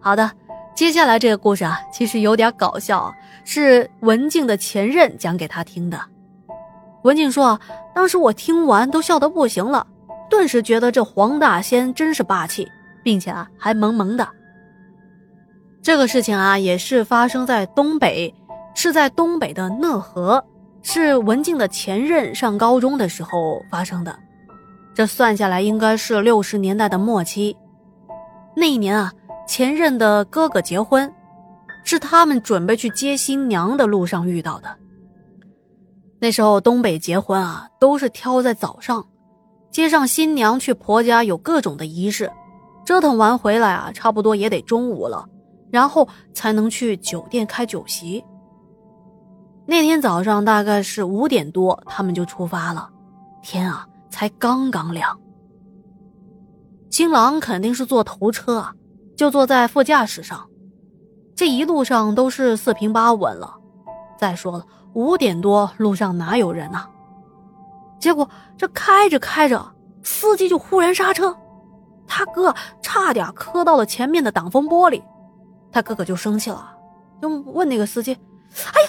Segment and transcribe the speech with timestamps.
[0.00, 0.30] 好的，
[0.74, 3.12] 接下来这个故事啊，其实有点搞笑，
[3.44, 6.00] 是文静的前任讲给他听的。
[7.02, 7.58] 文静说，
[7.94, 9.86] 当时我听完都笑得不行了，
[10.30, 12.66] 顿时觉得这黄大仙真是霸气，
[13.02, 14.28] 并且啊还萌萌的。
[15.82, 18.32] 这个事情啊，也是发生在东北，
[18.74, 20.44] 是在东北的讷河，
[20.82, 24.16] 是文静的前任上高中的时候发生的。
[24.94, 27.56] 这算下来应该是六十年代的末期。
[28.58, 29.12] 那一年啊，
[29.46, 31.10] 前任的哥哥结婚，
[31.84, 34.76] 是他们准备去接新娘的路上遇到的。
[36.18, 39.06] 那时候东北结婚啊，都是挑在早上，
[39.70, 42.28] 接上新娘去婆家有各种的仪式，
[42.84, 45.28] 折腾完回来啊，差不多也得中午了。
[45.70, 48.24] 然后才能去酒店开酒席。
[49.66, 52.88] 那天早上大概是五点多，他们就出发了，
[53.42, 55.16] 天啊，才刚刚亮。
[56.90, 58.74] 新郎肯定是坐头车啊，
[59.16, 60.48] 就坐在副驾驶上，
[61.34, 63.54] 这一路上都是四平八稳了。
[64.18, 66.88] 再说了，五点多路上哪有人啊？
[68.00, 71.36] 结果这开着开着，司机就忽然刹车，
[72.06, 75.02] 他哥差点磕到了前面的挡风玻璃。
[75.70, 76.74] 他哥哥就生气了，
[77.20, 78.14] 就问那个司机
[78.72, 78.88] ：“哎呀，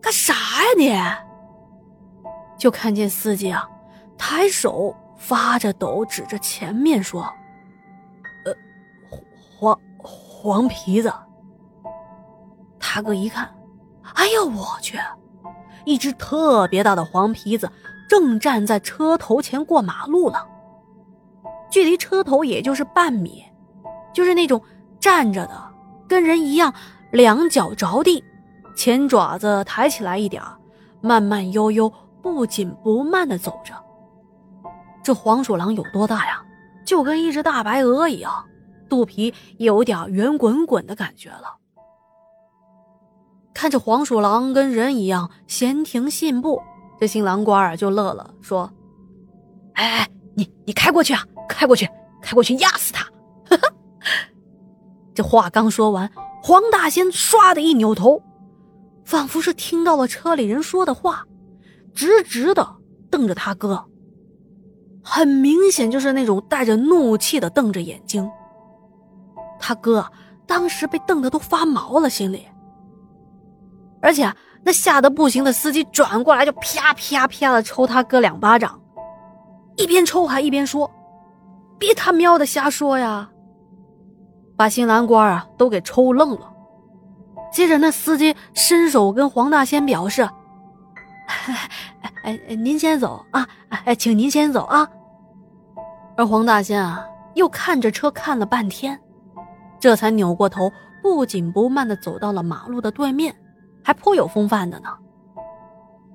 [0.00, 0.94] 干啥呀你？”
[2.56, 3.68] 就看见司机啊，
[4.16, 7.22] 抬手发着抖，指着前面说
[8.44, 8.54] ：“呃，
[9.58, 11.12] 黄黄皮子。”
[12.78, 13.52] 他哥一看，
[14.14, 14.98] 哎呀，我去，
[15.84, 17.70] 一只特别大的黄皮子
[18.08, 20.46] 正站在车头前过马路了，
[21.70, 23.44] 距离车头也就是半米，
[24.14, 24.60] 就是那种
[25.00, 25.74] 站着的。
[26.08, 26.72] 跟人一样，
[27.10, 28.22] 两脚着地，
[28.76, 30.40] 前爪子抬起来一点
[31.00, 31.92] 慢慢悠悠、
[32.22, 33.74] 不紧不慢的走着。
[35.06, 36.42] 这黄鼠狼有多大呀？
[36.84, 38.44] 就跟一只大白鹅一样，
[38.88, 41.58] 肚皮有点圆滚滚的感觉了。
[43.54, 46.60] 看着黄鼠狼跟人一样闲庭信步，
[46.98, 48.68] 这新郎官啊就乐了，说
[49.74, 51.88] ：“哎哎，你你开过去啊，开过去，
[52.20, 53.06] 开过去压死他！”
[55.14, 56.10] 这话刚说完，
[56.42, 58.20] 黄大仙唰的一扭头，
[59.04, 61.24] 仿佛是听到了车里人说的话，
[61.94, 62.68] 直直的
[63.08, 63.86] 瞪着他哥，
[65.08, 68.28] 很明显就是那种带着怒气的瞪着眼睛。
[69.56, 70.04] 他哥
[70.48, 72.44] 当时被瞪得都发毛了，心里。
[74.02, 74.30] 而且
[74.64, 78.80] 那吓得不行的司机转过来就啪啪啪的抽他哥两巴掌，
[79.76, 80.90] 一边抽还一边说
[81.78, 83.30] ：“别他喵的瞎说呀！”
[84.58, 86.52] 把新郎官啊都给抽愣了。
[87.52, 90.22] 接着，那司机伸手跟黄大仙表示
[92.24, 93.46] ：“哎哎，您先走啊！
[93.68, 94.88] 哎，请您先走啊！”
[96.16, 98.98] 而黄大仙啊又看着车看了半天，
[99.78, 100.72] 这才扭过头，
[101.02, 103.36] 不紧不慢的走到了马路的对面，
[103.84, 104.88] 还颇有风范的呢。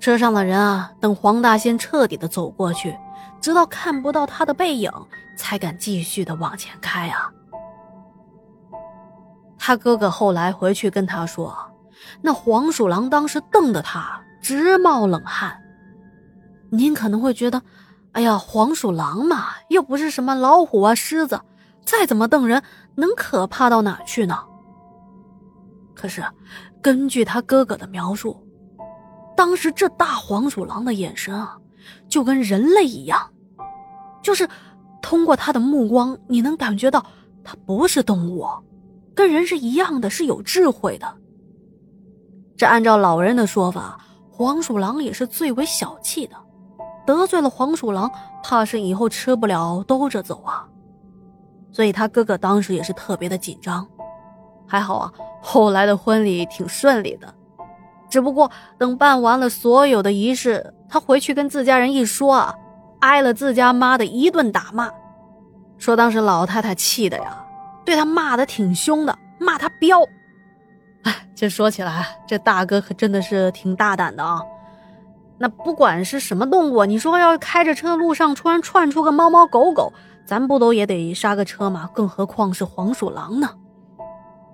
[0.00, 2.96] 车上的人啊，等黄大仙彻底的走过去，
[3.40, 4.90] 直到看不到他的背影，
[5.36, 7.30] 才敢继续的往前开啊。
[9.58, 11.56] 他哥哥后来回去跟他说
[12.20, 15.56] ：“那黄鼠狼当时瞪得他直冒冷汗。”
[16.72, 17.62] 您可能会觉得
[18.12, 21.40] ：“哎呀，黄鼠狼嘛，又不是什么老虎啊、狮子，
[21.84, 22.62] 再怎么瞪人，
[22.94, 24.38] 能可怕到哪去呢？”
[25.94, 26.22] 可是，
[26.82, 28.36] 根据他哥哥的描述，
[29.36, 31.56] 当时这大黄鼠狼的眼神啊，
[32.08, 33.30] 就跟人类一样，
[34.22, 34.48] 就是
[35.00, 37.04] 通过他的目光，你能感觉到
[37.42, 38.46] 它不是动物。
[39.14, 41.14] 跟人是一样的，是有智慧的。
[42.56, 43.98] 这按照老人的说法，
[44.30, 46.36] 黄鼠狼也是最为小气的，
[47.06, 48.10] 得罪了黄鼠狼，
[48.42, 50.66] 怕是以后吃不了兜着走啊。
[51.72, 53.86] 所以他哥哥当时也是特别的紧张。
[54.66, 57.34] 还好啊，后来的婚礼挺顺利的。
[58.08, 62.54] 只不过等办完了所有的仪式，他回去跟自家人一说啊，
[63.00, 64.90] 挨了自家妈的一顿打骂，
[65.78, 67.38] 说当时老太太气的呀。
[67.84, 69.98] 对他骂的挺凶的，骂他彪。
[71.02, 74.40] 哎，这说起来，这大哥可真的是挺大胆的啊。
[75.42, 79.92] 那不管是什么动物，你说要开着车路上突然窜出个猫猫狗狗，
[80.24, 81.90] 咱不都也得刹个车吗？
[81.92, 83.50] 更何况是黄鼠狼呢？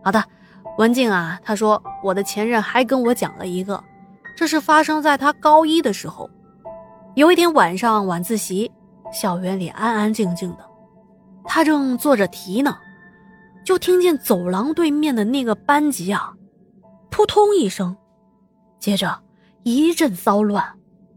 [0.02, 0.24] 好的，
[0.78, 3.84] 文静啊，他说我的前任还跟我讲了一个，
[4.34, 6.30] 这是发生在他高一的时候。
[7.16, 8.72] 有一天晚上晚自习，
[9.12, 10.64] 校园里安安静静的，
[11.44, 12.74] 他正做着题呢。
[13.62, 16.32] 就听见走廊对面的那个班级啊，
[17.10, 17.94] 扑通一声，
[18.80, 19.20] 接着
[19.62, 20.64] 一阵骚乱，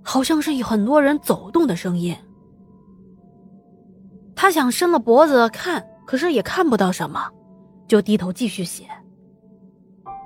[0.03, 2.15] 好像是有很多人走动的声音。
[4.35, 7.29] 他想伸了脖子看，可是也看不到什么，
[7.88, 8.88] 就低头继续写。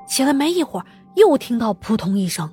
[0.08, 0.86] 写了没一会儿，
[1.16, 2.50] 又听到扑通一声，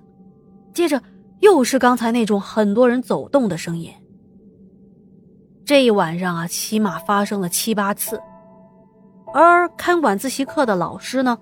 [0.74, 1.00] 接着
[1.40, 3.92] 又是刚才那种很多人走动的声音。
[5.64, 8.20] 这一晚上啊，起码发生了七八次。
[9.32, 11.38] 而看管自习课的老师呢，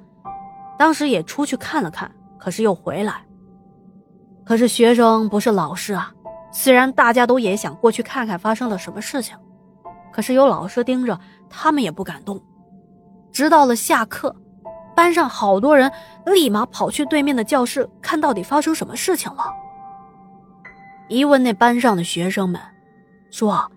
[0.78, 3.24] 当时也出去看了看，可是又回来。
[4.44, 6.12] 可是学生不是老师啊，
[6.52, 9.36] 虽然大家都也想过去看看发生了什么事情，
[10.12, 12.40] 可是有老师盯着，他们也不敢动。
[13.32, 14.34] 直到了下课，
[14.96, 15.90] 班上好多人
[16.26, 19.44] 立马跑去对面的教室看到底发生什么事情了。
[21.08, 22.60] 一问那班上的学生们，
[23.30, 23.70] 说。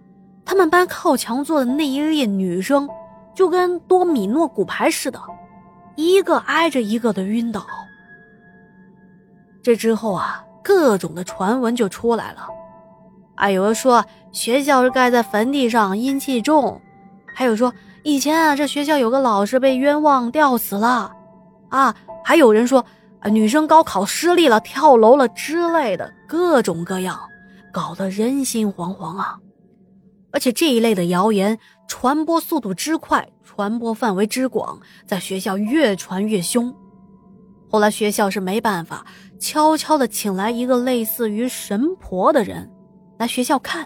[0.45, 2.88] 他们班靠墙坐的那一列女生，
[3.33, 5.18] 就跟多米诺骨牌似的，
[5.95, 7.66] 一个挨着一个的晕倒。
[9.63, 12.48] 这之后啊，各种的传闻就出来了，
[13.36, 16.80] 啊，有人说学校是盖在坟地上，阴气重；
[17.36, 17.74] 还有说
[18.04, 21.12] 以前啊，这学校有个老师被冤枉吊死了，
[21.69, 21.94] 啊，
[22.24, 22.86] 还有人说
[23.19, 27.19] 啊，女生高考失利了，跳楼了之类的，各种各样，
[27.71, 29.38] 搞得人心惶惶啊。
[30.31, 36.74] 而且这一类的谣言传播速度之快，传播范围之广，在学校越传越凶。
[37.69, 39.06] 后来学校是没办法，
[39.44, 42.72] 悄悄的请来一个类似于神婆的人
[43.18, 43.86] 来学校看，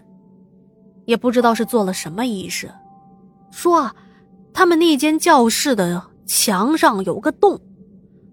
[1.06, 2.70] 也不知道是做了什么仪式。
[3.50, 3.96] 说啊，
[4.54, 7.60] 他们那间教室的墙上有个洞，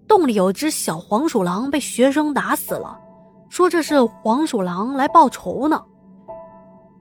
[0.07, 2.95] 洞里有只小黄鼠狼被学生打死了，
[3.49, 5.83] 说这是黄鼠狼来报仇呢。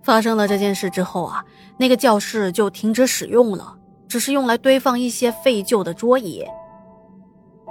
[0.02, 1.44] 发生了这件事之后啊，
[1.78, 3.76] 那个教室就停止使用了，
[4.08, 6.42] 只是用来堆放一些废旧的桌椅。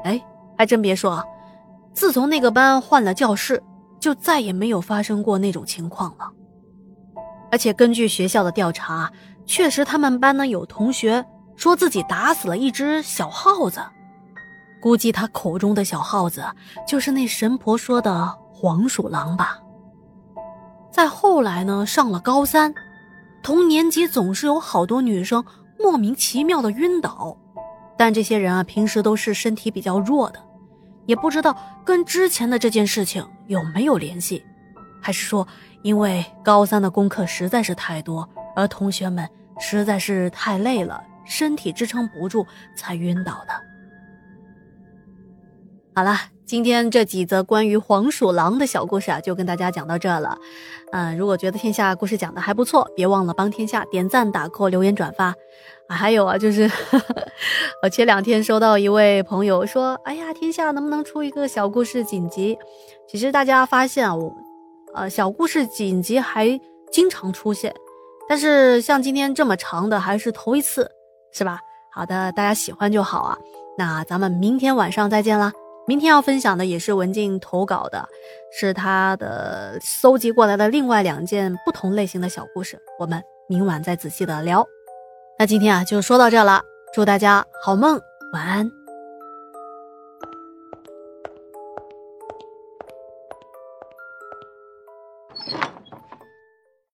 [0.04, 0.24] 哎，
[0.56, 1.26] 还真别说，啊
[1.94, 3.62] 自从那个班换了教室，
[4.00, 6.30] 就再也没有发生过那种情况了。
[7.52, 9.12] 而且根据学校的调查，
[9.46, 11.24] 确实他们班呢有同学
[11.56, 13.80] 说自己打死了一只小耗子，
[14.82, 16.44] 估计他口中的小耗子
[16.88, 19.60] 就是那神婆说的黄鼠狼吧。
[20.92, 22.74] 再后来呢，上了高三，
[23.44, 25.46] 同年级总是有好多女生
[25.80, 27.38] 莫名其妙的晕倒，
[27.98, 30.40] 但这些人啊，平时都是身体比较弱的，
[31.06, 31.56] 也不知道
[31.86, 34.46] 跟之前的这件事情有没有联系，
[35.02, 35.48] 还是说
[35.82, 39.30] 因为高三的功课实在是太多，而同学们
[39.60, 42.46] 实在是太累了，身体支撑不住
[42.76, 43.73] 才晕倒的。
[45.96, 46.16] 好了。
[46.46, 50.38] 今天这几则关于黄鼠狼的小故事啊，就跟大家讲到这了。
[50.92, 55.34] 嗯，如果觉得天下故事讲的还不错，别忘了帮天下点赞、打 call、留言、转发。
[55.88, 56.70] 还有啊，就是
[57.82, 62.58] 我前两天收到一位朋友说：“哎呀，天下能不能出一个小故事紧急？”
[63.08, 64.36] 其实大家发现啊，我
[64.94, 66.60] 呃小故事紧急还
[66.92, 67.74] 经常出现，
[68.28, 70.92] 但是像今天这么长的还是头一次，
[71.32, 71.60] 是吧？
[71.92, 73.38] 好的，大家喜欢就好啊。
[73.78, 75.54] 那咱们明天晚上再见啦。
[75.86, 78.08] 明天要分享的也是文静投稿的，
[78.58, 84.66] 是她的搜集过来的另外两件不同类型的小故事，我们明晚再仔细的聊。
[85.38, 86.62] 那今天啊就说到这了，
[86.94, 88.00] 祝大家好梦，
[88.32, 88.83] 晚安。